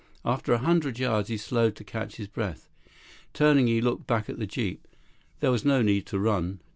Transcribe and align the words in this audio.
After 0.25 0.51
a 0.51 0.57
hundred 0.57 0.97
yards, 0.97 1.29
he 1.29 1.37
slowed 1.37 1.75
to 1.75 1.83
catch 1.83 2.15
his 2.15 2.25
breath. 2.27 2.67
Turning, 3.35 3.67
he 3.67 3.81
looked 3.81 4.07
back 4.07 4.29
at 4.31 4.39
the 4.39 4.47
jeep. 4.47 4.87
There 5.41 5.51
was 5.51 5.63
no 5.63 5.83
need 5.83 6.07
to 6.07 6.17
run. 6.17 6.59